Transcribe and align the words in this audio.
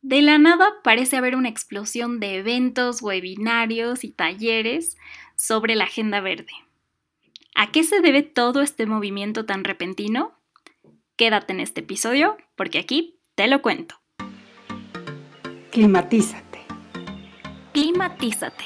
De 0.00 0.22
la 0.22 0.38
nada 0.38 0.74
parece 0.84 1.16
haber 1.16 1.34
una 1.34 1.48
explosión 1.48 2.20
de 2.20 2.36
eventos, 2.36 3.02
webinarios 3.02 4.04
y 4.04 4.10
talleres 4.10 4.96
sobre 5.34 5.74
la 5.74 5.84
Agenda 5.84 6.20
Verde. 6.20 6.52
¿A 7.54 7.72
qué 7.72 7.82
se 7.82 8.00
debe 8.00 8.22
todo 8.22 8.62
este 8.62 8.86
movimiento 8.86 9.44
tan 9.44 9.64
repentino? 9.64 10.38
Quédate 11.16 11.52
en 11.52 11.60
este 11.60 11.80
episodio 11.80 12.36
porque 12.54 12.78
aquí 12.78 13.18
te 13.34 13.48
lo 13.48 13.60
cuento. 13.60 13.96
Climatízate. 15.72 16.60
Climatízate. 17.72 18.64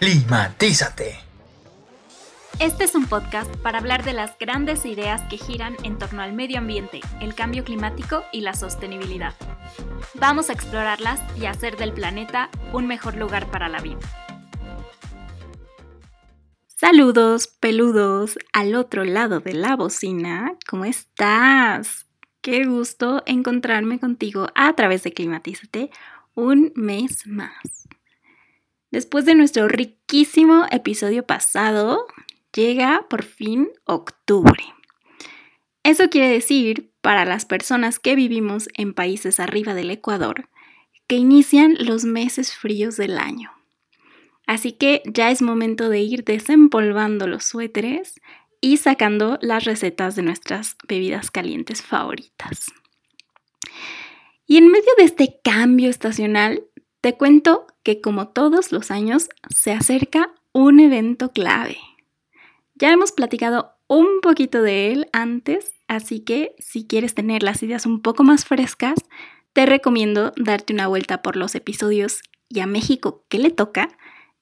Climatízate. 0.00 1.31
Este 2.62 2.84
es 2.84 2.94
un 2.94 3.06
podcast 3.06 3.52
para 3.56 3.78
hablar 3.78 4.04
de 4.04 4.12
las 4.12 4.38
grandes 4.38 4.86
ideas 4.86 5.20
que 5.28 5.36
giran 5.36 5.74
en 5.82 5.98
torno 5.98 6.22
al 6.22 6.32
medio 6.32 6.58
ambiente, 6.58 7.00
el 7.20 7.34
cambio 7.34 7.64
climático 7.64 8.22
y 8.30 8.42
la 8.42 8.54
sostenibilidad. 8.54 9.34
Vamos 10.14 10.48
a 10.48 10.52
explorarlas 10.52 11.20
y 11.36 11.46
hacer 11.46 11.76
del 11.76 11.92
planeta 11.92 12.50
un 12.72 12.86
mejor 12.86 13.16
lugar 13.16 13.50
para 13.50 13.68
la 13.68 13.80
vida. 13.80 13.98
Saludos, 16.68 17.48
peludos, 17.48 18.38
al 18.52 18.76
otro 18.76 19.02
lado 19.02 19.40
de 19.40 19.54
la 19.54 19.74
bocina. 19.74 20.56
¿Cómo 20.68 20.84
estás? 20.84 22.06
Qué 22.42 22.64
gusto 22.64 23.24
encontrarme 23.26 23.98
contigo 23.98 24.46
a 24.54 24.72
través 24.74 25.02
de 25.02 25.12
Climatízate 25.12 25.90
un 26.36 26.70
mes 26.76 27.26
más. 27.26 27.88
Después 28.92 29.24
de 29.24 29.34
nuestro 29.34 29.66
riquísimo 29.66 30.66
episodio 30.70 31.26
pasado, 31.26 32.06
llega 32.54 33.06
por 33.08 33.22
fin 33.22 33.70
octubre. 33.84 34.64
Eso 35.82 36.08
quiere 36.10 36.28
decir, 36.28 36.92
para 37.00 37.24
las 37.24 37.44
personas 37.44 37.98
que 37.98 38.14
vivimos 38.14 38.68
en 38.74 38.94
países 38.94 39.40
arriba 39.40 39.74
del 39.74 39.90
Ecuador, 39.90 40.48
que 41.08 41.16
inician 41.16 41.76
los 41.80 42.04
meses 42.04 42.54
fríos 42.54 42.96
del 42.96 43.18
año. 43.18 43.50
Así 44.46 44.72
que 44.72 45.02
ya 45.06 45.30
es 45.30 45.42
momento 45.42 45.88
de 45.88 46.00
ir 46.00 46.24
desempolvando 46.24 47.26
los 47.26 47.44
suéteres 47.44 48.20
y 48.60 48.76
sacando 48.76 49.38
las 49.42 49.64
recetas 49.64 50.14
de 50.14 50.22
nuestras 50.22 50.76
bebidas 50.86 51.30
calientes 51.30 51.82
favoritas. 51.82 52.72
Y 54.46 54.56
en 54.56 54.68
medio 54.68 54.90
de 54.98 55.04
este 55.04 55.40
cambio 55.42 55.90
estacional, 55.90 56.64
te 57.00 57.14
cuento 57.14 57.66
que 57.82 58.00
como 58.00 58.28
todos 58.28 58.70
los 58.70 58.90
años 58.90 59.28
se 59.50 59.72
acerca 59.72 60.32
un 60.52 60.78
evento 60.78 61.32
clave. 61.32 61.78
Ya 62.74 62.90
hemos 62.90 63.12
platicado 63.12 63.76
un 63.86 64.20
poquito 64.22 64.62
de 64.62 64.92
él 64.92 65.08
antes, 65.12 65.74
así 65.88 66.20
que 66.20 66.54
si 66.58 66.86
quieres 66.86 67.14
tener 67.14 67.42
las 67.42 67.62
ideas 67.62 67.86
un 67.86 68.00
poco 68.00 68.24
más 68.24 68.44
frescas, 68.44 68.98
te 69.52 69.66
recomiendo 69.66 70.32
darte 70.36 70.72
una 70.72 70.86
vuelta 70.86 71.22
por 71.22 71.36
los 71.36 71.54
episodios 71.54 72.20
y 72.48 72.60
a 72.60 72.66
México 72.66 73.24
que 73.28 73.38
le 73.38 73.50
toca 73.50 73.88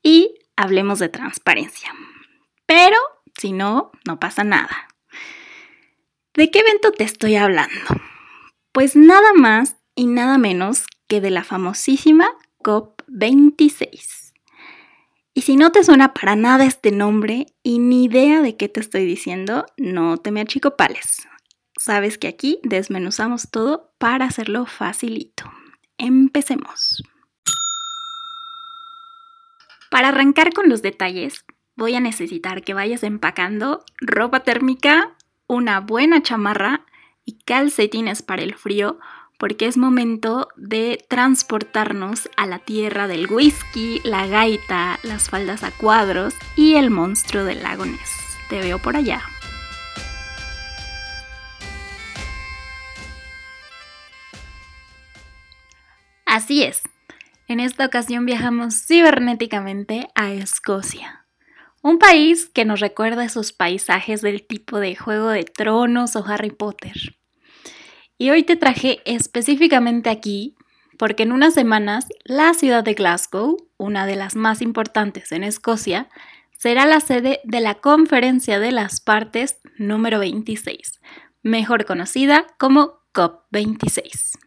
y 0.02 0.34
hablemos 0.56 0.98
de 0.98 1.08
transparencia. 1.08 1.92
Pero 2.66 2.96
si 3.38 3.52
no, 3.52 3.90
no 4.06 4.20
pasa 4.20 4.44
nada. 4.44 4.88
¿De 6.34 6.50
qué 6.50 6.60
evento 6.60 6.92
te 6.92 7.04
estoy 7.04 7.34
hablando? 7.36 7.80
Pues 8.72 8.94
nada 8.94 9.32
más 9.34 9.76
y 9.96 10.06
nada 10.06 10.38
menos 10.38 10.84
que 11.08 11.20
de 11.20 11.30
la 11.30 11.42
famosísima 11.42 12.28
COP26. 12.62 14.19
Y 15.40 15.42
si 15.42 15.56
no 15.56 15.72
te 15.72 15.82
suena 15.82 16.12
para 16.12 16.36
nada 16.36 16.66
este 16.66 16.92
nombre 16.92 17.46
y 17.62 17.78
ni 17.78 18.04
idea 18.04 18.42
de 18.42 18.58
qué 18.58 18.68
te 18.68 18.78
estoy 18.78 19.06
diciendo, 19.06 19.64
no 19.78 20.18
te 20.18 20.32
me 20.32 20.42
achicopales. 20.42 21.26
Sabes 21.78 22.18
que 22.18 22.28
aquí 22.28 22.60
desmenuzamos 22.62 23.50
todo 23.50 23.90
para 23.96 24.26
hacerlo 24.26 24.66
facilito. 24.66 25.50
Empecemos. 25.96 27.02
Para 29.90 30.08
arrancar 30.08 30.52
con 30.52 30.68
los 30.68 30.82
detalles, 30.82 31.46
voy 31.74 31.94
a 31.94 32.00
necesitar 32.00 32.60
que 32.60 32.74
vayas 32.74 33.02
empacando 33.02 33.82
ropa 33.98 34.40
térmica, 34.40 35.16
una 35.46 35.80
buena 35.80 36.22
chamarra 36.22 36.84
y 37.24 37.38
calcetines 37.38 38.20
para 38.20 38.42
el 38.42 38.56
frío 38.56 38.98
porque 39.40 39.66
es 39.66 39.78
momento 39.78 40.48
de 40.54 41.02
transportarnos 41.08 42.28
a 42.36 42.46
la 42.46 42.58
tierra 42.58 43.08
del 43.08 43.26
whisky, 43.26 44.02
la 44.04 44.26
gaita, 44.26 45.00
las 45.02 45.30
faldas 45.30 45.64
a 45.64 45.70
cuadros 45.70 46.34
y 46.56 46.74
el 46.74 46.90
monstruo 46.90 47.44
del 47.44 47.62
lago 47.62 47.86
Ness. 47.86 48.10
Te 48.50 48.60
veo 48.60 48.78
por 48.78 48.96
allá. 48.96 49.22
Así 56.26 56.62
es, 56.62 56.82
en 57.48 57.60
esta 57.60 57.86
ocasión 57.86 58.26
viajamos 58.26 58.86
cibernéticamente 58.86 60.08
a 60.14 60.32
Escocia, 60.32 61.26
un 61.82 61.98
país 61.98 62.50
que 62.50 62.66
nos 62.66 62.78
recuerda 62.78 63.24
esos 63.24 63.52
paisajes 63.52 64.20
del 64.20 64.46
tipo 64.46 64.78
de 64.78 64.94
Juego 64.94 65.30
de 65.30 65.44
Tronos 65.44 66.14
o 66.14 66.24
Harry 66.26 66.50
Potter. 66.50 67.19
Y 68.20 68.28
hoy 68.28 68.42
te 68.42 68.54
traje 68.54 69.00
específicamente 69.06 70.10
aquí 70.10 70.54
porque 70.98 71.22
en 71.22 71.32
unas 71.32 71.54
semanas 71.54 72.04
la 72.24 72.52
ciudad 72.52 72.84
de 72.84 72.92
Glasgow, 72.92 73.56
una 73.78 74.04
de 74.04 74.14
las 74.14 74.36
más 74.36 74.60
importantes 74.60 75.32
en 75.32 75.42
Escocia, 75.42 76.10
será 76.52 76.84
la 76.84 77.00
sede 77.00 77.40
de 77.44 77.60
la 77.60 77.76
Conferencia 77.76 78.60
de 78.60 78.72
las 78.72 79.00
Partes 79.00 79.56
número 79.78 80.18
26, 80.18 81.00
mejor 81.42 81.86
conocida 81.86 82.46
como 82.58 83.00
COP26. 83.14 84.38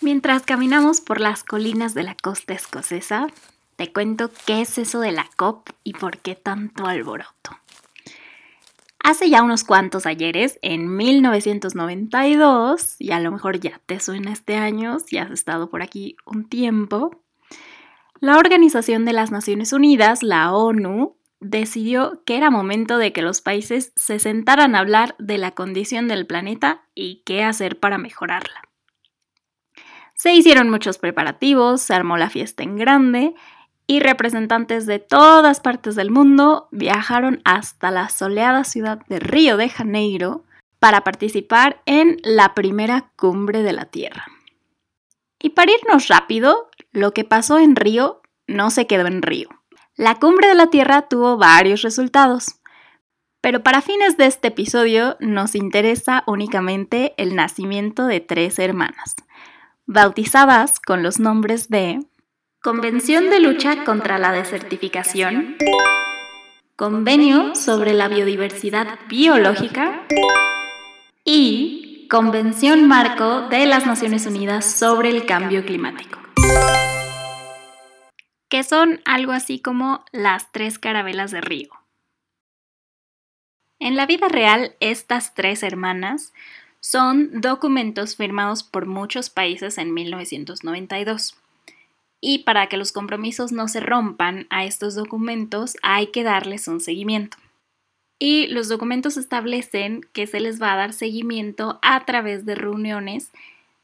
Mientras 0.00 0.42
caminamos 0.42 1.00
por 1.00 1.20
las 1.20 1.44
colinas 1.44 1.94
de 1.94 2.02
la 2.02 2.16
costa 2.16 2.54
escocesa, 2.54 3.28
te 3.76 3.92
cuento 3.92 4.32
qué 4.46 4.62
es 4.62 4.78
eso 4.78 4.98
de 4.98 5.12
la 5.12 5.30
COP 5.36 5.70
y 5.84 5.92
por 5.92 6.18
qué 6.18 6.34
tanto 6.34 6.86
alboroto. 6.86 7.56
Hace 9.02 9.30
ya 9.30 9.42
unos 9.42 9.64
cuantos 9.64 10.04
ayeres, 10.04 10.58
en 10.62 10.94
1992, 10.94 12.96
y 12.98 13.12
a 13.12 13.20
lo 13.20 13.32
mejor 13.32 13.58
ya 13.58 13.80
te 13.86 13.98
suena 13.98 14.32
este 14.32 14.56
año, 14.56 14.98
si 15.00 15.16
has 15.16 15.30
estado 15.30 15.70
por 15.70 15.82
aquí 15.82 16.16
un 16.26 16.48
tiempo, 16.48 17.22
la 18.20 18.36
Organización 18.36 19.06
de 19.06 19.14
las 19.14 19.30
Naciones 19.30 19.72
Unidas, 19.72 20.22
la 20.22 20.52
ONU, 20.52 21.16
decidió 21.40 22.22
que 22.26 22.36
era 22.36 22.50
momento 22.50 22.98
de 22.98 23.14
que 23.14 23.22
los 23.22 23.40
países 23.40 23.94
se 23.96 24.18
sentaran 24.18 24.74
a 24.74 24.80
hablar 24.80 25.16
de 25.18 25.38
la 25.38 25.52
condición 25.52 26.06
del 26.06 26.26
planeta 26.26 26.82
y 26.94 27.22
qué 27.24 27.42
hacer 27.42 27.80
para 27.80 27.96
mejorarla. 27.96 28.60
Se 30.14 30.34
hicieron 30.34 30.68
muchos 30.68 30.98
preparativos, 30.98 31.80
se 31.80 31.94
armó 31.94 32.18
la 32.18 32.28
fiesta 32.28 32.62
en 32.62 32.76
grande 32.76 33.34
y 33.90 33.98
representantes 33.98 34.86
de 34.86 35.00
todas 35.00 35.58
partes 35.58 35.96
del 35.96 36.12
mundo 36.12 36.68
viajaron 36.70 37.42
hasta 37.44 37.90
la 37.90 38.08
soleada 38.08 38.62
ciudad 38.62 39.04
de 39.08 39.18
Río 39.18 39.56
de 39.56 39.68
Janeiro 39.68 40.44
para 40.78 41.02
participar 41.02 41.82
en 41.86 42.18
la 42.22 42.54
primera 42.54 43.10
cumbre 43.16 43.64
de 43.64 43.72
la 43.72 43.86
Tierra. 43.86 44.26
Y 45.40 45.50
para 45.50 45.72
irnos 45.72 46.06
rápido, 46.06 46.70
lo 46.92 47.12
que 47.12 47.24
pasó 47.24 47.58
en 47.58 47.74
Río 47.74 48.22
no 48.46 48.70
se 48.70 48.86
quedó 48.86 49.08
en 49.08 49.22
Río. 49.22 49.48
La 49.96 50.20
cumbre 50.20 50.46
de 50.46 50.54
la 50.54 50.68
Tierra 50.68 51.08
tuvo 51.08 51.36
varios 51.36 51.82
resultados, 51.82 52.60
pero 53.40 53.64
para 53.64 53.82
fines 53.82 54.16
de 54.16 54.26
este 54.26 54.48
episodio 54.48 55.16
nos 55.18 55.56
interesa 55.56 56.22
únicamente 56.28 57.12
el 57.16 57.34
nacimiento 57.34 58.06
de 58.06 58.20
tres 58.20 58.60
hermanas, 58.60 59.16
bautizadas 59.86 60.78
con 60.78 61.02
los 61.02 61.18
nombres 61.18 61.70
de 61.70 61.98
Convención 62.62 63.30
de 63.30 63.40
lucha 63.40 63.84
contra 63.84 64.18
la 64.18 64.32
desertificación. 64.32 65.56
Convenio 66.76 67.54
sobre 67.54 67.94
la 67.94 68.06
biodiversidad 68.06 68.98
biológica. 69.08 70.06
Y 71.24 72.06
Convención 72.10 72.86
Marco 72.86 73.48
de 73.48 73.64
las 73.64 73.86
Naciones 73.86 74.26
Unidas 74.26 74.70
sobre 74.70 75.08
el 75.08 75.24
Cambio 75.24 75.64
Climático. 75.64 76.18
Que 78.50 78.62
son 78.62 79.00
algo 79.06 79.32
así 79.32 79.60
como 79.60 80.04
las 80.12 80.52
tres 80.52 80.78
carabelas 80.78 81.30
de 81.30 81.40
Río. 81.40 81.70
En 83.78 83.96
la 83.96 84.04
vida 84.04 84.28
real, 84.28 84.76
estas 84.80 85.32
tres 85.32 85.62
hermanas 85.62 86.34
son 86.80 87.40
documentos 87.40 88.16
firmados 88.16 88.62
por 88.64 88.84
muchos 88.84 89.30
países 89.30 89.78
en 89.78 89.94
1992 89.94 91.39
y 92.20 92.40
para 92.40 92.66
que 92.66 92.76
los 92.76 92.92
compromisos 92.92 93.52
no 93.52 93.68
se 93.68 93.80
rompan 93.80 94.46
a 94.50 94.64
estos 94.64 94.94
documentos 94.94 95.76
hay 95.82 96.08
que 96.08 96.22
darles 96.22 96.68
un 96.68 96.80
seguimiento. 96.80 97.36
Y 98.18 98.48
los 98.48 98.68
documentos 98.68 99.16
establecen 99.16 100.02
que 100.12 100.26
se 100.26 100.40
les 100.40 100.60
va 100.60 100.74
a 100.74 100.76
dar 100.76 100.92
seguimiento 100.92 101.78
a 101.80 102.04
través 102.04 102.44
de 102.44 102.54
reuniones 102.54 103.30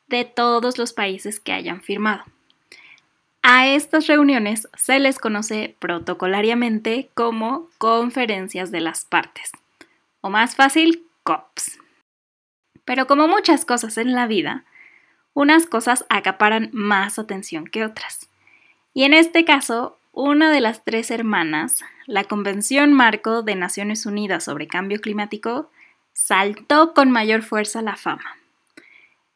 de 0.08 0.24
todos 0.24 0.76
los 0.76 0.92
países 0.92 1.40
que 1.40 1.52
hayan 1.52 1.80
firmado. 1.80 2.24
A 3.42 3.68
estas 3.68 4.08
reuniones 4.08 4.68
se 4.76 4.98
les 4.98 5.18
conoce 5.18 5.76
protocolariamente 5.78 7.08
como 7.14 7.68
conferencias 7.78 8.70
de 8.70 8.80
las 8.80 9.04
partes, 9.04 9.52
o 10.20 10.30
más 10.30 10.56
fácil, 10.56 11.06
COPs. 11.22 11.78
Pero 12.84 13.06
como 13.06 13.28
muchas 13.28 13.64
cosas 13.64 13.98
en 13.98 14.14
la 14.14 14.26
vida, 14.26 14.64
unas 15.36 15.66
cosas 15.66 16.06
acaparan 16.08 16.70
más 16.72 17.18
atención 17.18 17.66
que 17.66 17.84
otras. 17.84 18.30
Y 18.94 19.04
en 19.04 19.12
este 19.12 19.44
caso, 19.44 19.98
una 20.12 20.50
de 20.50 20.62
las 20.62 20.82
tres 20.82 21.10
hermanas, 21.10 21.84
la 22.06 22.24
Convención 22.24 22.94
Marco 22.94 23.42
de 23.42 23.54
Naciones 23.54 24.06
Unidas 24.06 24.44
sobre 24.44 24.66
Cambio 24.66 24.98
Climático, 24.98 25.70
saltó 26.14 26.94
con 26.94 27.10
mayor 27.10 27.42
fuerza 27.42 27.82
la 27.82 27.96
fama. 27.96 28.38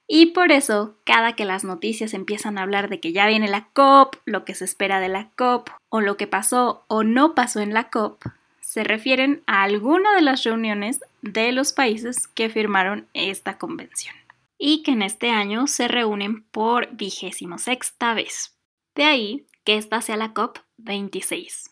Y 0.06 0.26
por 0.32 0.52
eso, 0.52 0.96
cada 1.04 1.34
que 1.34 1.44
las 1.44 1.64
noticias 1.64 2.14
empiezan 2.14 2.56
a 2.56 2.62
hablar 2.62 2.88
de 2.88 2.98
que 2.98 3.12
ya 3.12 3.26
viene 3.26 3.46
la 3.46 3.66
COP, 3.74 4.16
lo 4.24 4.46
que 4.46 4.54
se 4.54 4.64
espera 4.64 5.00
de 5.00 5.10
la 5.10 5.28
COP, 5.36 5.68
o 5.90 6.00
lo 6.00 6.16
que 6.16 6.26
pasó 6.26 6.82
o 6.88 7.04
no 7.04 7.34
pasó 7.34 7.60
en 7.60 7.74
la 7.74 7.90
COP, 7.90 8.24
se 8.62 8.84
refieren 8.84 9.42
a 9.46 9.64
alguna 9.64 10.14
de 10.14 10.22
las 10.22 10.44
reuniones 10.44 11.00
de 11.20 11.52
los 11.52 11.74
países 11.74 12.26
que 12.26 12.48
firmaron 12.48 13.06
esta 13.12 13.58
convención 13.58 14.14
y 14.62 14.82
que 14.82 14.92
en 14.92 15.00
este 15.00 15.30
año 15.30 15.66
se 15.66 15.88
reúnen 15.88 16.42
por 16.42 16.94
vigésimo 16.94 17.56
sexta 17.56 18.12
vez. 18.12 18.54
De 18.94 19.04
ahí 19.04 19.46
que 19.64 19.76
esta 19.76 20.02
sea 20.02 20.18
la 20.18 20.34
COP 20.34 20.58
26. 20.76 21.70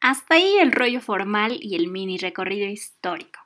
Hasta 0.00 0.34
ahí 0.34 0.56
el 0.58 0.72
rollo 0.72 1.00
formal 1.00 1.58
y 1.60 1.76
el 1.76 1.88
mini 1.88 2.18
recorrido 2.18 2.66
histórico. 2.68 3.40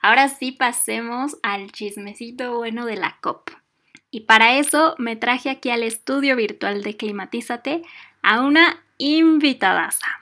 Ahora 0.00 0.28
sí 0.28 0.52
pasemos 0.52 1.38
al 1.42 1.70
chismecito 1.70 2.56
bueno 2.56 2.84
de 2.84 2.96
la 2.96 3.18
COP. 3.20 3.50
Y 4.10 4.20
para 4.20 4.58
eso 4.58 4.96
me 4.98 5.16
traje 5.16 5.50
aquí 5.50 5.70
al 5.70 5.84
estudio 5.84 6.34
virtual 6.34 6.82
de 6.82 6.96
Climatízate 6.96 7.82
a 8.22 8.40
una 8.40 8.82
invitadaza. 8.96 10.17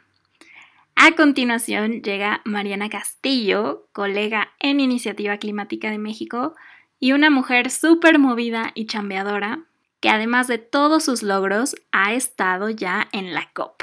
A 0.99 1.15
continuación 1.15 2.01
llega 2.01 2.41
Mariana 2.47 2.89
Castillo, 2.89 3.87
colega 3.93 4.55
en 4.59 4.81
Iniciativa 4.81 5.37
Climática 5.37 5.91
de 5.91 5.99
México 5.99 6.55
y 6.99 7.13
una 7.13 7.29
mujer 7.29 7.71
súper 7.71 8.19
movida 8.19 8.73
y 8.75 8.87
chambeadora 8.87 9.67
que 10.01 10.09
además 10.09 10.49
de 10.49 10.57
todos 10.57 11.05
sus 11.05 11.23
logros 11.23 11.77
ha 11.93 12.15
estado 12.15 12.71
ya 12.71 13.09
en 13.13 13.35
la 13.35 13.51
COP. 13.53 13.83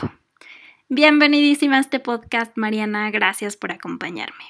Bienvenidísima 0.89 1.77
a 1.77 1.81
este 1.81 1.99
podcast, 1.99 2.57
Mariana. 2.57 3.11
Gracias 3.11 3.57
por 3.57 3.71
acompañarme. 3.71 4.45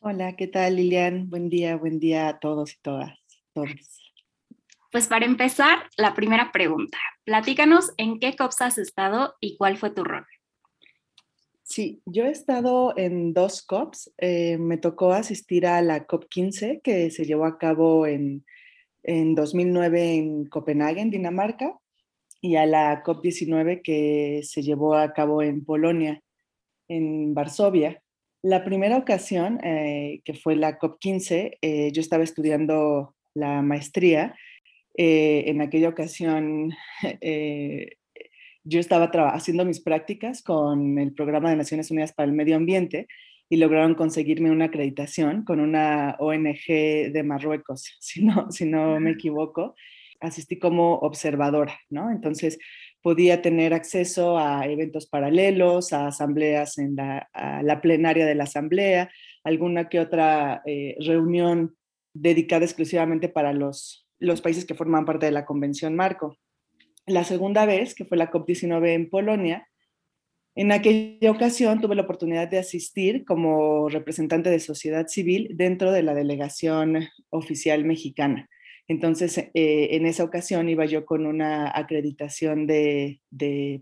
Hola, 0.00 0.36
¿qué 0.36 0.46
tal, 0.46 0.76
Lilian? 0.76 1.28
Buen 1.28 1.50
día, 1.50 1.76
buen 1.76 2.00
día 2.00 2.28
a 2.28 2.38
todos 2.38 2.72
y 2.72 2.78
todas. 2.80 3.18
Todos. 3.52 4.12
Pues 4.90 5.06
para 5.06 5.26
empezar, 5.26 5.90
la 5.98 6.14
primera 6.14 6.50
pregunta. 6.50 6.98
Platícanos 7.24 7.92
en 7.98 8.20
qué 8.20 8.34
COPs 8.36 8.62
has 8.62 8.78
estado 8.78 9.34
y 9.38 9.58
cuál 9.58 9.76
fue 9.76 9.90
tu 9.90 10.02
rol. 10.02 10.26
Sí, 11.66 12.02
yo 12.04 12.26
he 12.26 12.30
estado 12.30 12.92
en 12.96 13.32
dos 13.32 13.62
COPs. 13.62 14.12
Eh, 14.18 14.58
me 14.58 14.76
tocó 14.76 15.12
asistir 15.12 15.66
a 15.66 15.80
la 15.80 16.04
COP 16.04 16.26
15 16.28 16.80
que 16.84 17.10
se 17.10 17.24
llevó 17.24 17.46
a 17.46 17.58
cabo 17.58 18.06
en, 18.06 18.44
en 19.02 19.34
2009 19.34 20.14
en 20.14 20.44
Copenhague, 20.44 21.00
en 21.00 21.10
Dinamarca, 21.10 21.78
y 22.42 22.56
a 22.56 22.66
la 22.66 23.02
COP 23.02 23.22
19 23.22 23.80
que 23.80 24.42
se 24.44 24.62
llevó 24.62 24.94
a 24.94 25.14
cabo 25.14 25.42
en 25.42 25.64
Polonia, 25.64 26.22
en 26.88 27.32
Varsovia. 27.32 28.02
La 28.42 28.62
primera 28.62 28.98
ocasión, 28.98 29.58
eh, 29.64 30.20
que 30.22 30.34
fue 30.34 30.56
la 30.56 30.78
COP15, 30.78 31.56
eh, 31.62 31.92
yo 31.92 32.00
estaba 32.02 32.24
estudiando 32.24 33.14
la 33.32 33.62
maestría. 33.62 34.36
En 34.96 35.60
aquella 35.60 35.88
ocasión, 35.88 36.72
yo 38.64 38.80
estaba 38.80 39.06
haciendo 39.30 39.64
mis 39.64 39.80
prácticas 39.80 40.42
con 40.42 40.98
el 40.98 41.12
Programa 41.12 41.50
de 41.50 41.56
Naciones 41.56 41.90
Unidas 41.90 42.12
para 42.12 42.26
el 42.28 42.34
Medio 42.34 42.56
Ambiente 42.56 43.06
y 43.48 43.58
lograron 43.58 43.94
conseguirme 43.94 44.50
una 44.50 44.66
acreditación 44.66 45.44
con 45.44 45.60
una 45.60 46.16
ONG 46.18 46.66
de 47.12 47.22
Marruecos, 47.22 47.96
si 48.00 48.24
no, 48.24 48.50
si 48.50 48.64
no 48.64 48.98
me 49.00 49.10
equivoco. 49.10 49.74
Asistí 50.20 50.58
como 50.58 50.94
observadora, 50.94 51.78
¿no? 51.90 52.10
Entonces, 52.10 52.58
podía 53.02 53.42
tener 53.42 53.74
acceso 53.74 54.38
a 54.38 54.64
eventos 54.66 55.06
paralelos, 55.06 55.92
a 55.92 56.06
asambleas 56.06 56.78
en 56.78 56.96
la, 56.96 57.28
la 57.62 57.80
plenaria 57.82 58.24
de 58.24 58.34
la 58.34 58.44
asamblea, 58.44 59.10
alguna 59.42 59.90
que 59.90 60.00
otra 60.00 60.62
eh, 60.64 60.96
reunión 61.00 61.76
dedicada 62.14 62.64
exclusivamente 62.64 63.28
para 63.28 63.52
los, 63.52 64.08
los 64.18 64.40
países 64.40 64.64
que 64.64 64.74
forman 64.74 65.04
parte 65.04 65.26
de 65.26 65.32
la 65.32 65.44
Convención 65.44 65.94
Marco. 65.94 66.38
La 67.06 67.24
segunda 67.24 67.66
vez, 67.66 67.94
que 67.94 68.04
fue 68.04 68.16
la 68.16 68.30
COP19 68.30 68.94
en 68.94 69.10
Polonia, 69.10 69.68
en 70.56 70.70
aquella 70.70 71.32
ocasión 71.32 71.80
tuve 71.80 71.96
la 71.96 72.02
oportunidad 72.02 72.48
de 72.48 72.58
asistir 72.58 73.24
como 73.24 73.88
representante 73.88 74.50
de 74.50 74.60
sociedad 74.60 75.08
civil 75.08 75.48
dentro 75.54 75.90
de 75.90 76.02
la 76.02 76.14
delegación 76.14 77.08
oficial 77.30 77.84
mexicana. 77.84 78.48
Entonces, 78.86 79.38
eh, 79.38 79.50
en 79.92 80.06
esa 80.06 80.24
ocasión 80.24 80.68
iba 80.68 80.84
yo 80.84 81.06
con 81.06 81.26
una 81.26 81.76
acreditación 81.76 82.66
de, 82.66 83.20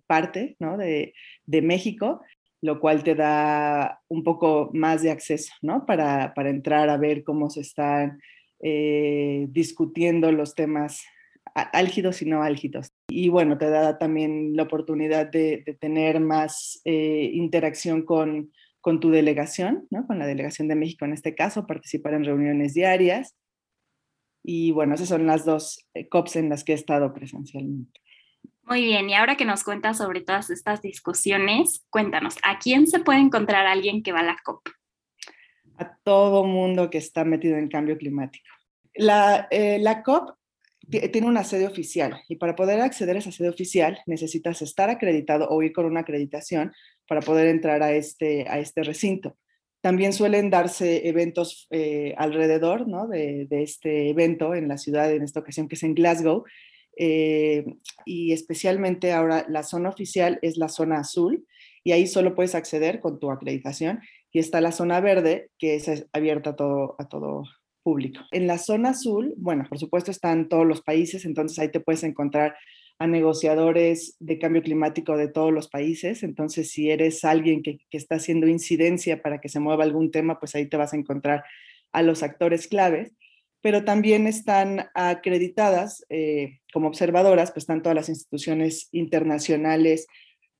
parte 0.06 0.56
de, 0.58 1.62
México, 1.62 2.22
lo 2.62 2.80
cual 2.80 3.02
te 3.02 3.16
da 3.16 4.00
un 4.08 4.22
poco 4.22 4.70
más 4.72 5.02
de 5.02 5.10
acceso 5.10 5.52
para, 5.86 6.32
entrar 6.48 6.88
a 6.88 6.96
ver 6.96 7.22
cómo 7.22 7.50
se 7.50 7.60
están 7.60 8.20
eh, 8.60 9.46
discutiendo 9.50 10.32
los 10.32 10.54
temas 10.54 11.02
álgidos 11.54 12.22
y 12.22 12.26
no 12.26 12.42
álgidos. 12.42 12.91
Y 13.14 13.28
bueno, 13.28 13.58
te 13.58 13.68
da 13.68 13.98
también 13.98 14.56
la 14.56 14.62
oportunidad 14.64 15.26
de, 15.26 15.76
tener 15.80 16.20
más 16.20 16.80
eh, 16.84 17.30
interacción 17.32 18.02
con, 18.02 18.52
con 18.80 19.00
tu 19.00 19.10
delegación, 19.10 19.86
¿no? 19.90 20.06
con 20.06 20.18
la 20.18 20.26
delegación 20.26 20.68
de 20.68 20.76
México 20.76 21.04
en 21.04 21.12
este 21.12 21.34
caso, 21.34 21.66
participar 21.66 22.14
en 22.14 22.24
reuniones 22.24 22.74
diarias 22.74 23.36
y 24.42 24.72
bueno, 24.72 24.94
esas 24.94 25.08
son 25.08 25.26
las 25.26 25.44
dos 25.44 25.86
eh, 25.94 26.08
COPs 26.08 26.36
en 26.36 26.48
las 26.48 26.64
que 26.64 26.72
he 26.72 26.74
estado 26.74 27.12
presencialmente. 27.14 28.00
Muy 28.64 28.82
bien, 28.82 29.08
y 29.08 29.14
ahora 29.14 29.36
que 29.36 29.44
nos 29.44 29.64
cuentas 29.64 29.98
sobre 29.98 30.20
todas 30.20 30.50
estas 30.50 30.82
discusiones, 30.82 31.84
cuéntanos, 31.90 32.36
¿a 32.44 32.58
quién 32.58 32.86
se 32.86 33.00
puede 33.00 33.20
encontrar 33.20 33.66
alguien 33.66 34.02
que 34.02 34.12
va 34.12 34.20
a 34.20 34.24
la 34.24 34.36
COP? 34.44 34.68
A 35.78 35.96
todo 36.04 36.44
mundo 36.44 36.90
que 36.90 36.98
está 36.98 37.24
metido 37.24 37.56
en 37.56 37.68
cambio 37.68 37.96
climático. 37.98 38.46
La, 38.94 39.48
eh, 39.50 39.78
la 39.80 40.02
COP 40.02 40.30
tiene 41.00 41.26
una 41.26 41.44
sede 41.44 41.66
oficial 41.66 42.20
y 42.28 42.36
para 42.36 42.54
poder 42.54 42.80
acceder 42.80 43.16
a 43.16 43.18
esa 43.20 43.32
sede 43.32 43.48
oficial 43.48 43.98
necesitas 44.06 44.62
estar 44.62 44.90
acreditado 44.90 45.48
o 45.48 45.62
ir 45.62 45.72
con 45.72 45.86
una 45.86 46.00
acreditación 46.00 46.72
para 47.08 47.20
poder 47.20 47.48
entrar 47.48 47.82
a 47.82 47.92
este, 47.92 48.46
a 48.48 48.58
este 48.58 48.82
recinto. 48.82 49.36
También 49.82 50.12
suelen 50.12 50.48
darse 50.48 51.08
eventos 51.08 51.66
eh, 51.70 52.14
alrededor 52.16 52.86
de, 53.08 53.48
este 53.50 54.10
evento 54.10 54.54
en 54.54 54.68
la 54.68 54.78
ciudad, 54.78 55.12
en 55.12 55.22
esta 55.22 55.40
ocasión 55.40 55.66
que 55.66 55.74
es 55.74 55.82
en 55.82 55.94
Glasgow, 55.94 56.44
eh, 56.96 57.64
y 58.04 58.32
especialmente 58.32 59.12
ahora 59.12 59.44
la 59.48 59.64
zona 59.64 59.88
oficial 59.88 60.38
es 60.40 60.56
la 60.56 60.68
zona 60.68 61.00
azul, 61.00 61.44
y 61.82 61.90
ahí 61.90 62.06
solo 62.06 62.36
puedes 62.36 62.54
acceder 62.54 63.00
con 63.00 63.18
tu 63.18 63.32
acreditación, 63.32 64.00
y 64.30 64.38
está 64.38 64.60
la 64.60 64.70
zona 64.70 65.00
verde, 65.00 65.50
que 65.58 65.74
es 65.74 66.06
abierta 66.12 66.50
a 66.50 66.56
todo, 66.56 66.94
a 66.98 67.08
todo 67.08 67.42
En 68.30 68.46
la 68.46 68.58
zona 68.58 68.90
azul, 68.90 69.34
bueno, 69.36 69.64
por 69.68 69.78
supuesto 69.78 70.10
están 70.10 70.48
todos 70.48 70.66
los 70.66 70.82
países, 70.82 71.24
entonces 71.24 71.58
ahí 71.58 71.68
te 71.68 71.80
puedes 71.80 72.04
encontrar 72.04 72.54
a 72.98 73.06
negociadores 73.08 74.16
de 74.20 74.38
cambio 74.38 74.62
climático 74.62 75.16
de 75.16 75.26
todos 75.26 75.52
los 75.52 75.68
países. 75.68 76.22
Entonces, 76.22 76.70
si 76.70 76.90
eres 76.90 77.24
alguien 77.24 77.62
que, 77.62 77.78
está 77.90 78.16
haciendo 78.16 78.46
incidencia 78.46 79.22
para 79.22 79.40
que 79.40 79.48
se 79.48 79.58
mueva 79.58 79.82
algún 79.82 80.10
tema, 80.12 80.38
pues 80.38 80.54
ahí 80.54 80.66
te 80.66 80.76
vas 80.76 80.92
a 80.92 80.96
encontrar 80.96 81.42
a 81.90 82.02
los 82.02 82.22
actores 82.22 82.68
claves. 82.68 83.12
Pero 83.60 83.84
también 83.84 84.26
están 84.26 84.86
acreditadas 84.94 86.04
eh, 86.10 86.60
como 86.72 86.88
observadoras, 86.88 87.50
pues 87.50 87.64
están 87.64 87.82
todas 87.82 87.96
las 87.96 88.08
instituciones 88.08 88.88
internacionales, 88.92 90.06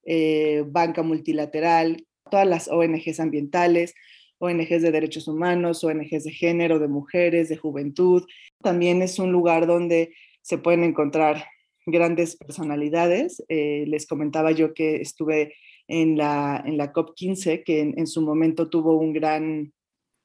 eh, 0.05 0.65
banca 0.67 1.03
multilateral, 1.03 2.07
todas 2.31 2.47
las 2.47 2.69
ONGs 2.69 3.21
ambientales, 3.21 3.95
ONGs 4.43 4.83
de 4.83 4.91
derechos 4.91 5.29
humanos, 5.29 5.85
ONGs 5.85 6.25
de 6.25 6.33
género, 6.33 6.81
de 6.81 6.89
mujeres, 6.89 7.49
de 7.49 7.57
juventud. 7.57 8.25
También 8.61 9.01
es 9.01 9.21
un 9.21 9.31
lugar 9.31 9.69
donde 9.69 10.13
se 10.43 10.59
pueden 10.59 10.83
encontrar 10.83 11.45
grandes 11.87 12.37
personalidades. 12.37 13.45
Eh, 13.49 13.85
les 13.87 14.07
comentaba 14.07 14.51
yo 14.51 14.75
que 14.75 14.97
estuve 14.97 15.55
en 15.87 16.17
la, 16.17 16.61
en 16.67 16.77
la 16.77 16.93
COP15, 16.93 17.63
que 17.65 17.81
en, 17.81 18.07
su 18.09 18.21
momento 18.21 18.69
tuvo 18.69 18.99
un 18.99 19.13
gran, 19.13 19.73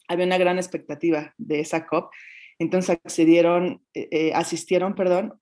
había 0.07 0.25
una 0.25 0.39
gran 0.39 0.57
expectativa 0.57 1.35
de 1.37 1.59
esa 1.59 1.85
COP. 1.85 2.11
Entonces 2.57 2.97
accedieron, 3.03 3.83
eh, 3.93 4.07
eh, 4.09 4.31
asistieron, 4.33 4.95
perdón, 4.95 5.39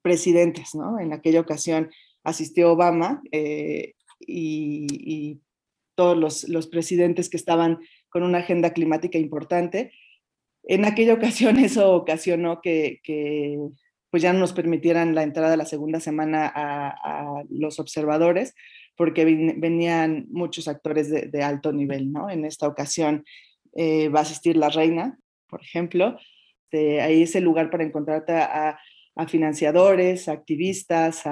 presidentes, 0.00 0.76
¿no? 0.76 1.00
En 1.00 1.12
aquella 1.12 1.40
ocasión 1.40 1.90
asistió 2.22 2.70
Obama 2.70 3.20
y, 3.32 3.94
y, 4.20 5.40
todos 5.94 6.16
los, 6.16 6.48
los 6.48 6.66
presidentes 6.66 7.28
que 7.28 7.36
estaban 7.36 7.78
con 8.08 8.22
una 8.22 8.38
agenda 8.38 8.72
climática 8.72 9.18
importante. 9.18 9.92
En 10.64 10.84
aquella 10.84 11.14
ocasión 11.14 11.58
eso 11.58 11.94
ocasionó 11.94 12.60
que, 12.60 13.00
pues 14.10 14.22
ya 14.22 14.32
no 14.32 14.40
nos 14.40 14.52
permitieran 14.52 15.14
la 15.14 15.22
entrada 15.22 15.56
la 15.56 15.64
segunda 15.64 16.00
semana 16.00 16.50
a, 16.54 17.42
los 17.48 17.78
observadores, 17.80 18.54
porque 18.96 19.24
venían 19.24 20.26
muchos 20.28 20.68
actores 20.68 21.10
de, 21.10 21.42
alto 21.42 21.72
nivel, 21.72 22.12
¿no? 22.12 22.28
En 22.28 22.44
esta 22.44 22.68
ocasión 22.68 23.24
eh, 23.74 24.10
va 24.10 24.20
a 24.20 24.22
asistir 24.22 24.56
la 24.56 24.68
reina, 24.68 25.18
por 25.48 25.62
ejemplo. 25.62 26.18
Este, 26.72 27.02
ahí 27.02 27.22
es 27.22 27.34
el 27.36 27.44
lugar 27.44 27.70
para 27.70 27.84
encontrarte 27.84 28.32
a, 28.32 28.78
financiadores, 29.28 30.26
a 30.26 30.32
activistas, 30.32 31.22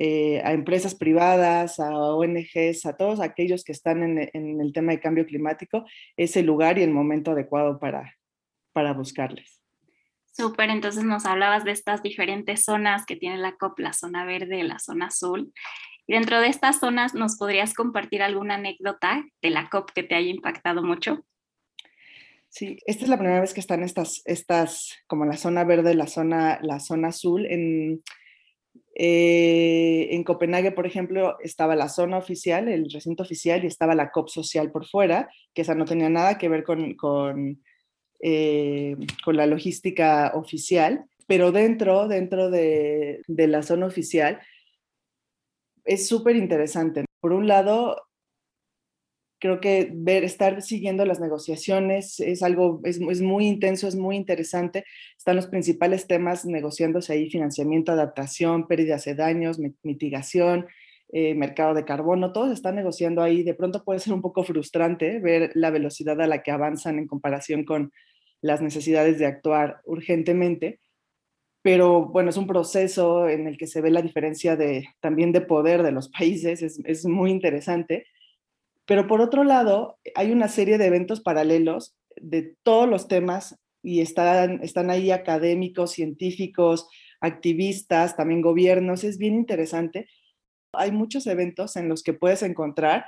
eh, 0.00 0.40
a, 0.44 0.52
empresas 0.52 0.94
privadas, 0.94 1.80
a 1.80 1.90
ONGs, 1.90 2.86
a 2.86 2.96
todos 2.96 3.18
aquellos 3.18 3.64
que 3.64 3.72
están 3.72 4.00
en, 4.02 4.60
el 4.60 4.72
tema 4.72 4.92
de 4.92 5.00
cambio 5.00 5.26
climático, 5.26 5.84
es 6.16 6.36
el 6.36 6.46
lugar 6.46 6.78
y 6.78 6.84
el 6.84 6.92
momento 6.92 7.32
adecuado 7.32 7.80
para, 7.80 8.14
para 8.72 8.92
buscarles. 8.92 9.60
Súper, 10.30 10.70
entonces 10.70 11.02
nos 11.02 11.26
hablabas 11.26 11.64
de 11.64 11.72
estas 11.72 12.00
diferentes 12.00 12.64
zonas 12.64 13.06
que 13.06 13.16
tiene 13.16 13.38
la 13.38 13.56
COP, 13.56 13.80
la 13.80 13.92
zona 13.92 14.24
verde, 14.24 14.62
la 14.62 14.78
zona 14.78 15.06
azul. 15.06 15.52
Y 16.06 16.12
dentro 16.12 16.40
de 16.40 16.46
estas 16.46 16.78
zonas, 16.78 17.14
¿nos 17.14 17.36
podrías 17.36 17.74
compartir 17.74 18.22
alguna 18.22 18.54
anécdota 18.54 19.24
de 19.42 19.50
la 19.50 19.68
COP 19.68 19.90
que 19.90 20.04
te 20.04 20.14
haya 20.14 20.30
impactado 20.30 20.84
mucho? 20.84 21.24
Sí, 22.50 22.78
esta 22.86 23.02
es 23.02 23.10
la 23.10 23.18
primera 23.18 23.40
vez 23.40 23.52
que 23.52 23.58
están 23.58 23.82
estas, 23.82 24.22
estas 24.26 24.96
como 25.08 25.26
la 25.26 25.36
zona 25.36 25.64
verde, 25.64 25.94
la 25.94 26.06
zona, 26.06 26.60
la 26.62 26.78
zona 26.78 27.08
azul. 27.08 27.46
En, 27.46 28.04
eh, 29.00 30.08
en 30.10 30.24
Copenhague, 30.24 30.72
por 30.72 30.84
ejemplo, 30.84 31.38
estaba 31.40 31.76
la 31.76 31.88
zona 31.88 32.18
oficial, 32.18 32.66
el 32.66 32.90
recinto 32.90 33.22
oficial, 33.22 33.62
y 33.62 33.68
estaba 33.68 33.94
la 33.94 34.10
COP 34.10 34.28
social 34.28 34.72
por 34.72 34.86
fuera, 34.86 35.30
que 35.54 35.62
esa 35.62 35.76
no 35.76 35.84
tenía 35.84 36.08
nada 36.08 36.36
que 36.36 36.48
ver 36.48 36.64
con, 36.64 36.94
con, 36.94 37.62
eh, 38.20 38.96
con 39.24 39.36
la 39.36 39.46
logística 39.46 40.32
oficial, 40.34 41.04
pero 41.28 41.52
dentro, 41.52 42.08
dentro 42.08 42.50
de, 42.50 43.22
de 43.28 43.46
la 43.46 43.62
zona 43.62 43.86
oficial 43.86 44.40
es 45.84 46.08
súper 46.08 46.34
interesante. 46.34 47.04
Por 47.20 47.32
un 47.32 47.46
lado, 47.46 48.07
creo 49.38 49.60
que 49.60 49.90
ver, 49.94 50.24
estar 50.24 50.62
siguiendo 50.62 51.04
las 51.04 51.20
negociaciones 51.20 52.20
es 52.20 52.42
algo, 52.42 52.80
es, 52.84 53.00
es, 53.00 53.20
muy 53.22 53.46
intenso, 53.46 53.86
es 53.86 53.96
muy 53.96 54.16
interesante. 54.16 54.84
Están 55.16 55.36
los 55.36 55.46
principales 55.46 56.06
temas 56.06 56.44
negociándose 56.44 57.12
ahí, 57.12 57.30
financiamiento, 57.30 57.92
adaptación, 57.92 58.66
pérdidas 58.66 59.04
de 59.04 59.14
daños, 59.14 59.58
mitigación, 59.82 60.66
eh, 61.10 61.34
mercado 61.34 61.72
de 61.74 61.84
carbono, 61.84 62.32
todos 62.32 62.52
están 62.52 62.74
negociando 62.74 63.22
ahí. 63.22 63.42
De 63.42 63.54
pronto 63.54 63.84
puede 63.84 64.00
ser 64.00 64.12
un 64.12 64.22
poco 64.22 64.44
frustrante 64.44 65.20
ver 65.20 65.52
la 65.54 65.70
velocidad 65.70 66.20
a 66.20 66.26
la 66.26 66.42
que 66.42 66.50
avanzan 66.50 66.98
en 66.98 67.06
comparación 67.06 67.64
con 67.64 67.92
las 68.40 68.60
necesidades 68.60 69.18
de 69.18 69.26
actuar 69.26 69.80
urgentemente. 69.84 70.80
Pero 71.62 72.06
bueno, 72.06 72.30
es 72.30 72.36
un 72.36 72.46
proceso 72.46 73.28
en 73.28 73.46
el 73.46 73.56
que 73.56 73.66
se 73.66 73.80
ve 73.80 73.90
la 73.90 74.02
diferencia 74.02 74.56
de, 74.56 74.88
también 75.00 75.32
de 75.32 75.40
poder 75.40 75.82
de 75.82 75.92
los 75.92 76.08
países, 76.10 76.62
es, 76.62 76.80
es 76.84 77.04
muy 77.06 77.30
interesante 77.30 78.06
pero 78.88 79.06
por 79.06 79.20
otro 79.20 79.44
lado, 79.44 79.98
hay 80.14 80.32
una 80.32 80.48
serie 80.48 80.78
de 80.78 80.86
eventos 80.86 81.20
paralelos 81.20 81.94
de 82.16 82.54
todos 82.62 82.88
los 82.88 83.06
temas 83.06 83.60
y 83.82 84.00
están, 84.00 84.64
están 84.64 84.88
ahí 84.88 85.10
académicos, 85.10 85.92
científicos, 85.92 86.88
activistas, 87.20 88.16
también 88.16 88.40
gobiernos. 88.40 89.04
Es 89.04 89.18
bien 89.18 89.34
interesante. 89.34 90.08
Hay 90.72 90.90
muchos 90.90 91.26
eventos 91.26 91.76
en 91.76 91.90
los 91.90 92.02
que 92.02 92.14
puedes 92.14 92.42
encontrar 92.42 93.04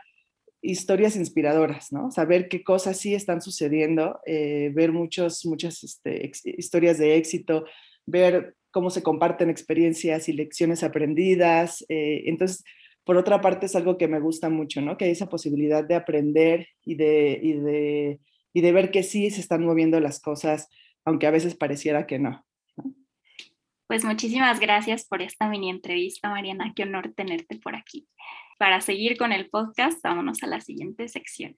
historias 0.60 1.16
inspiradoras, 1.16 1.90
¿no? 1.92 2.10
Saber 2.10 2.50
qué 2.50 2.62
cosas 2.62 2.98
sí 2.98 3.14
están 3.14 3.40
sucediendo, 3.40 4.20
eh, 4.26 4.70
ver 4.74 4.92
muchos, 4.92 5.46
muchas 5.46 5.82
este, 5.82 6.30
historias 6.44 6.98
de 6.98 7.16
éxito, 7.16 7.64
ver 8.04 8.54
cómo 8.70 8.90
se 8.90 9.02
comparten 9.02 9.48
experiencias 9.48 10.28
y 10.28 10.34
lecciones 10.34 10.82
aprendidas. 10.82 11.86
Eh, 11.88 12.24
entonces, 12.26 12.64
por 13.10 13.16
otra 13.16 13.40
parte 13.40 13.66
es 13.66 13.74
algo 13.74 13.98
que 13.98 14.06
me 14.06 14.20
gusta 14.20 14.50
mucho, 14.50 14.80
¿no? 14.80 14.96
Que 14.96 15.06
hay 15.06 15.10
esa 15.10 15.28
posibilidad 15.28 15.82
de 15.82 15.96
aprender 15.96 16.68
y 16.84 16.94
de, 16.94 17.40
y 17.42 17.54
de, 17.54 18.20
y 18.52 18.60
de 18.60 18.70
ver 18.70 18.92
que 18.92 19.02
sí 19.02 19.32
se 19.32 19.40
están 19.40 19.64
moviendo 19.64 19.98
las 19.98 20.20
cosas, 20.20 20.68
aunque 21.04 21.26
a 21.26 21.32
veces 21.32 21.56
pareciera 21.56 22.06
que 22.06 22.20
no. 22.20 22.46
Pues 23.88 24.04
muchísimas 24.04 24.60
gracias 24.60 25.08
por 25.08 25.22
esta 25.22 25.48
mini 25.48 25.70
entrevista, 25.70 26.30
Mariana. 26.30 26.72
Qué 26.76 26.84
honor 26.84 27.12
tenerte 27.16 27.58
por 27.58 27.74
aquí. 27.74 28.06
Para 28.60 28.80
seguir 28.80 29.18
con 29.18 29.32
el 29.32 29.50
podcast, 29.50 30.00
vámonos 30.04 30.44
a 30.44 30.46
la 30.46 30.60
siguiente 30.60 31.08
sección. 31.08 31.56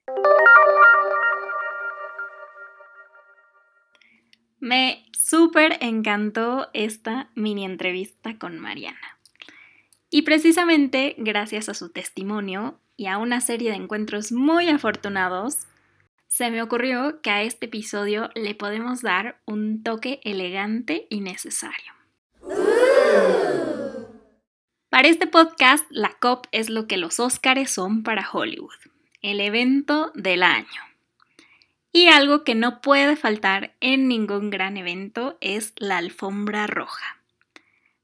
Me 4.58 5.04
súper 5.12 5.76
encantó 5.82 6.70
esta 6.72 7.30
mini 7.34 7.66
entrevista 7.66 8.38
con 8.38 8.58
Mariana. 8.58 9.11
Y 10.14 10.22
precisamente 10.22 11.14
gracias 11.16 11.70
a 11.70 11.74
su 11.74 11.88
testimonio 11.88 12.78
y 12.98 13.06
a 13.06 13.16
una 13.16 13.40
serie 13.40 13.70
de 13.70 13.76
encuentros 13.76 14.30
muy 14.30 14.68
afortunados, 14.68 15.66
se 16.26 16.50
me 16.50 16.60
ocurrió 16.60 17.22
que 17.22 17.30
a 17.30 17.42
este 17.42 17.64
episodio 17.64 18.28
le 18.34 18.54
podemos 18.54 19.00
dar 19.00 19.40
un 19.46 19.82
toque 19.82 20.20
elegante 20.22 21.06
y 21.08 21.20
necesario. 21.20 21.94
Para 24.90 25.08
este 25.08 25.26
podcast, 25.26 25.86
la 25.88 26.10
COP 26.20 26.46
es 26.52 26.68
lo 26.68 26.86
que 26.86 26.98
los 26.98 27.18
Óscares 27.18 27.70
son 27.70 28.02
para 28.02 28.28
Hollywood, 28.30 28.76
el 29.22 29.40
evento 29.40 30.12
del 30.14 30.42
año. 30.42 30.82
Y 31.90 32.08
algo 32.08 32.44
que 32.44 32.54
no 32.54 32.82
puede 32.82 33.16
faltar 33.16 33.74
en 33.80 34.08
ningún 34.08 34.50
gran 34.50 34.76
evento 34.76 35.38
es 35.40 35.72
la 35.78 35.96
alfombra 35.96 36.66
roja. 36.66 37.21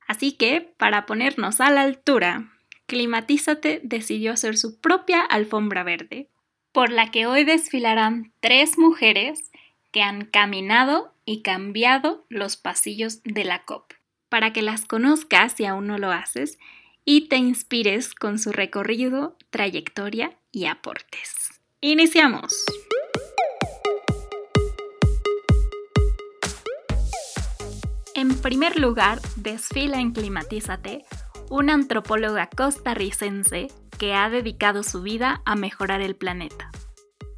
Así 0.09 0.33
que, 0.33 0.63
para 0.63 1.07
ponernos 1.07 1.61
a 1.61 1.71
la 1.71 1.83
altura, 1.83 2.51
Climatízate 2.87 3.81
decidió 3.85 4.33
hacer 4.33 4.57
su 4.57 4.81
propia 4.81 5.21
alfombra 5.21 5.85
verde, 5.85 6.31
por 6.73 6.91
la 6.91 7.11
que 7.11 7.27
hoy 7.27 7.45
desfilarán 7.45 8.33
tres 8.41 8.79
mujeres 8.79 9.51
que 9.93 10.01
han 10.01 10.25
caminado 10.25 11.13
y 11.27 11.43
cambiado 11.43 12.25
los 12.31 12.57
pasillos 12.57 13.23
de 13.25 13.45
la 13.45 13.65
COP, 13.65 13.93
para 14.31 14.55
que 14.55 14.63
las 14.63 14.87
conozcas 14.87 15.53
si 15.53 15.67
aún 15.67 15.87
no 15.87 15.99
lo 15.99 16.11
haces 16.11 16.59
y 17.05 17.29
te 17.29 17.37
inspires 17.37 18.15
con 18.15 18.39
su 18.39 18.53
recorrido, 18.53 19.37
trayectoria 19.51 20.39
y 20.51 20.65
aportes. 20.65 21.61
Iniciamos. 21.83 22.65
En 28.15 28.37
primer 28.41 28.79
lugar, 28.79 29.21
desfila 29.43 30.01
en 30.01 30.13
Climatízate 30.13 31.05
una 31.51 31.75
antropóloga 31.75 32.49
costarricense 32.49 33.69
que 33.99 34.15
ha 34.15 34.31
dedicado 34.31 34.83
su 34.83 35.03
vida 35.03 35.43
a 35.45 35.57
mejorar 35.57 36.01
el 36.01 36.15
planeta. 36.15 36.71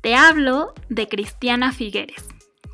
Te 0.00 0.14
hablo 0.14 0.74
de 0.88 1.08
Cristiana 1.08 1.72
Figueres, 1.72 2.26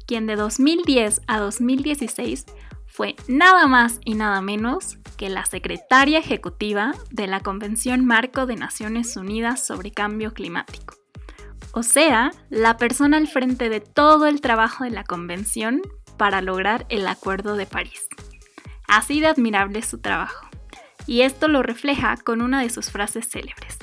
quien 0.06 0.26
de 0.26 0.37
2010 0.37 1.23
a 1.26 1.38
2016 1.38 2.47
fue 2.87 3.16
nada 3.28 3.66
más 3.66 4.00
y 4.04 4.14
nada 4.14 4.40
menos 4.40 4.99
que 5.16 5.28
la 5.28 5.45
secretaria 5.45 6.18
ejecutiva 6.18 6.95
de 7.11 7.26
la 7.26 7.40
Convención 7.40 8.04
Marco 8.04 8.47
de 8.47 8.56
Naciones 8.56 9.16
Unidas 9.16 9.66
sobre 9.66 9.90
Cambio 9.90 10.33
Climático. 10.33 10.95
O 11.73 11.83
sea, 11.83 12.30
la 12.49 12.76
persona 12.76 13.18
al 13.18 13.28
frente 13.28 13.68
de 13.68 13.80
todo 13.80 14.26
el 14.26 14.40
trabajo 14.40 14.85
de 14.85 14.90
la 14.90 15.04
convención 15.04 15.83
para 16.16 16.40
lograr 16.40 16.87
el 16.88 17.06
Acuerdo 17.06 17.56
de 17.56 17.66
París. 17.66 18.06
Así 18.88 19.21
de 19.21 19.26
admirable 19.26 19.81
es 19.81 19.87
su 19.87 19.99
trabajo. 19.99 20.47
Y 21.07 21.23
esto 21.23 21.49
lo 21.49 21.62
refleja 21.62 22.16
con 22.16 22.43
una 22.43 22.62
de 22.62 22.71
sus 22.71 22.90
frases 22.90 23.28
célebres. 23.28 23.78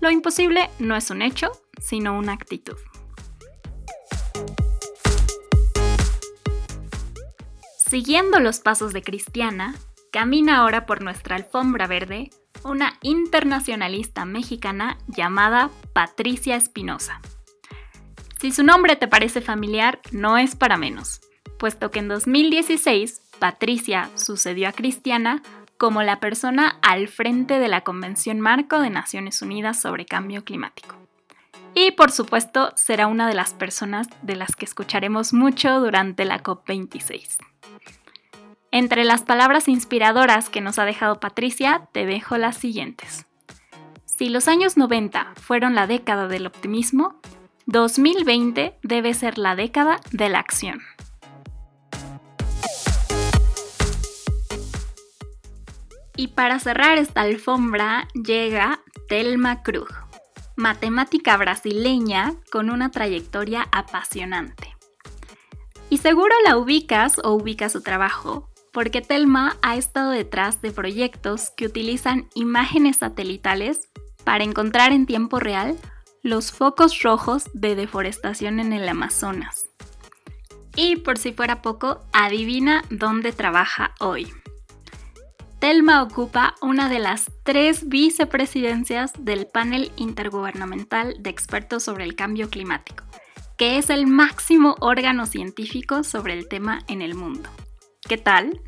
Lo 0.00 0.10
imposible 0.10 0.70
no 0.78 0.96
es 0.96 1.10
un 1.10 1.22
hecho, 1.22 1.52
sino 1.80 2.16
una 2.16 2.32
actitud. 2.32 2.76
Siguiendo 7.76 8.38
los 8.38 8.60
pasos 8.60 8.92
de 8.92 9.02
Cristiana, 9.02 9.74
camina 10.12 10.58
ahora 10.58 10.84
por 10.84 11.02
nuestra 11.02 11.36
alfombra 11.36 11.86
verde 11.86 12.30
una 12.64 12.98
internacionalista 13.02 14.24
mexicana 14.24 14.98
llamada 15.06 15.70
Patricia 15.94 16.56
Espinosa. 16.56 17.20
Si 18.40 18.52
su 18.52 18.62
nombre 18.62 18.96
te 18.96 19.08
parece 19.08 19.40
familiar, 19.40 20.00
no 20.12 20.36
es 20.36 20.54
para 20.54 20.76
menos 20.76 21.20
puesto 21.58 21.90
que 21.90 21.98
en 21.98 22.08
2016 22.08 23.20
Patricia 23.38 24.10
sucedió 24.14 24.68
a 24.68 24.72
Cristiana 24.72 25.42
como 25.76 26.02
la 26.02 26.20
persona 26.20 26.78
al 26.82 27.08
frente 27.08 27.58
de 27.58 27.68
la 27.68 27.82
Convención 27.82 28.40
Marco 28.40 28.80
de 28.80 28.90
Naciones 28.90 29.42
Unidas 29.42 29.80
sobre 29.80 30.06
Cambio 30.06 30.44
Climático. 30.44 30.96
Y 31.74 31.92
por 31.92 32.10
supuesto 32.10 32.72
será 32.74 33.06
una 33.06 33.28
de 33.28 33.34
las 33.34 33.54
personas 33.54 34.08
de 34.22 34.34
las 34.34 34.56
que 34.56 34.64
escucharemos 34.64 35.32
mucho 35.32 35.78
durante 35.80 36.24
la 36.24 36.42
COP26. 36.42 37.36
Entre 38.70 39.04
las 39.04 39.22
palabras 39.22 39.68
inspiradoras 39.68 40.50
que 40.50 40.60
nos 40.60 40.78
ha 40.78 40.84
dejado 40.84 41.20
Patricia, 41.20 41.88
te 41.92 42.04
dejo 42.04 42.36
las 42.36 42.56
siguientes. 42.56 43.26
Si 44.04 44.28
los 44.28 44.48
años 44.48 44.76
90 44.76 45.34
fueron 45.36 45.76
la 45.76 45.86
década 45.86 46.26
del 46.26 46.46
optimismo, 46.46 47.20
2020 47.66 48.76
debe 48.82 49.14
ser 49.14 49.38
la 49.38 49.54
década 49.54 50.00
de 50.10 50.28
la 50.28 50.40
acción. 50.40 50.80
Y 56.18 56.26
para 56.26 56.58
cerrar 56.58 56.98
esta 56.98 57.20
alfombra 57.20 58.08
llega 58.12 58.80
Telma 59.08 59.62
Krug, 59.62 59.86
matemática 60.56 61.36
brasileña 61.36 62.34
con 62.50 62.70
una 62.70 62.90
trayectoria 62.90 63.68
apasionante. 63.70 64.74
Y 65.90 65.98
seguro 65.98 66.34
la 66.44 66.56
ubicas 66.56 67.20
o 67.22 67.34
ubicas 67.34 67.70
su 67.70 67.82
trabajo, 67.82 68.50
porque 68.72 69.00
Telma 69.00 69.58
ha 69.62 69.76
estado 69.76 70.10
detrás 70.10 70.60
de 70.60 70.72
proyectos 70.72 71.50
que 71.50 71.66
utilizan 71.66 72.28
imágenes 72.34 72.96
satelitales 72.96 73.88
para 74.24 74.42
encontrar 74.42 74.90
en 74.90 75.06
tiempo 75.06 75.38
real 75.38 75.78
los 76.24 76.50
focos 76.50 77.00
rojos 77.00 77.44
de 77.54 77.76
deforestación 77.76 78.58
en 78.58 78.72
el 78.72 78.88
Amazonas. 78.88 79.66
Y 80.74 80.96
por 80.96 81.16
si 81.16 81.32
fuera 81.32 81.62
poco, 81.62 82.00
adivina 82.12 82.82
dónde 82.90 83.30
trabaja 83.30 83.94
hoy. 84.00 84.26
Telma 85.58 86.04
ocupa 86.04 86.54
una 86.62 86.88
de 86.88 87.00
las 87.00 87.32
tres 87.42 87.88
vicepresidencias 87.88 89.12
del 89.18 89.48
panel 89.48 89.90
intergubernamental 89.96 91.16
de 91.20 91.30
expertos 91.30 91.82
sobre 91.82 92.04
el 92.04 92.14
cambio 92.14 92.48
climático, 92.48 93.02
que 93.56 93.76
es 93.76 93.90
el 93.90 94.06
máximo 94.06 94.76
órgano 94.78 95.26
científico 95.26 96.04
sobre 96.04 96.34
el 96.34 96.46
tema 96.46 96.78
en 96.86 97.02
el 97.02 97.16
mundo. 97.16 97.50
¿Qué 98.08 98.18
tal? 98.18 98.60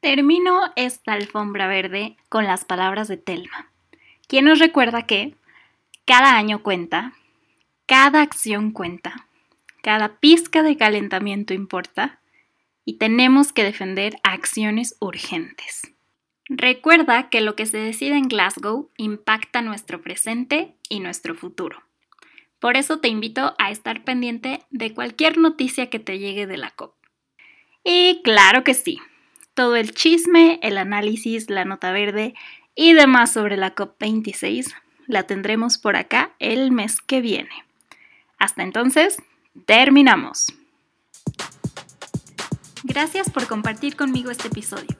Termino 0.00 0.60
esta 0.76 1.14
alfombra 1.14 1.68
verde 1.68 2.18
con 2.28 2.44
las 2.44 2.66
palabras 2.66 3.08
de 3.08 3.16
Telma, 3.16 3.72
quien 4.26 4.44
nos 4.44 4.58
recuerda 4.58 5.06
que 5.06 5.34
cada 6.04 6.36
año 6.36 6.62
cuenta, 6.62 7.14
cada 7.88 8.20
acción 8.20 8.72
cuenta, 8.72 9.26
cada 9.82 10.20
pizca 10.20 10.62
de 10.62 10.76
calentamiento 10.76 11.54
importa 11.54 12.20
y 12.84 12.98
tenemos 12.98 13.54
que 13.54 13.64
defender 13.64 14.18
acciones 14.22 14.96
urgentes. 15.00 15.90
Recuerda 16.50 17.30
que 17.30 17.40
lo 17.40 17.56
que 17.56 17.64
se 17.64 17.78
decide 17.78 18.16
en 18.16 18.28
Glasgow 18.28 18.90
impacta 18.98 19.62
nuestro 19.62 20.02
presente 20.02 20.74
y 20.90 21.00
nuestro 21.00 21.34
futuro. 21.34 21.82
Por 22.58 22.76
eso 22.76 22.98
te 22.98 23.08
invito 23.08 23.54
a 23.58 23.70
estar 23.70 24.04
pendiente 24.04 24.60
de 24.70 24.92
cualquier 24.92 25.38
noticia 25.38 25.88
que 25.88 25.98
te 25.98 26.18
llegue 26.18 26.46
de 26.46 26.58
la 26.58 26.72
COP. 26.72 26.94
Y 27.84 28.20
claro 28.22 28.64
que 28.64 28.74
sí, 28.74 28.98
todo 29.54 29.76
el 29.76 29.94
chisme, 29.94 30.60
el 30.62 30.76
análisis, 30.76 31.48
la 31.48 31.64
nota 31.64 31.90
verde 31.90 32.34
y 32.74 32.92
demás 32.92 33.32
sobre 33.32 33.56
la 33.56 33.74
COP26 33.74 34.74
la 35.06 35.22
tendremos 35.22 35.78
por 35.78 35.96
acá 35.96 36.34
el 36.38 36.70
mes 36.70 37.00
que 37.00 37.22
viene. 37.22 37.67
Hasta 38.38 38.62
entonces, 38.62 39.16
terminamos. 39.66 40.54
Gracias 42.84 43.28
por 43.30 43.46
compartir 43.46 43.96
conmigo 43.96 44.30
este 44.30 44.48
episodio. 44.48 44.96